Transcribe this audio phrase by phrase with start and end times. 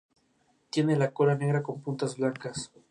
[0.71, 2.71] Tiene la cola negra con puntas blancas.